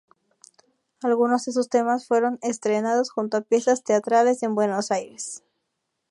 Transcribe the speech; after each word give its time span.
Algunos 1.03 1.45
de 1.45 1.51
sus 1.51 1.69
temas 1.69 2.07
fueron 2.07 2.39
estrenados 2.41 3.11
junto 3.11 3.37
a 3.37 3.41
piezas 3.41 3.83
teatrales 3.83 4.41
en 4.41 4.55
Buenos 4.55 4.89
Aires. 4.89 5.43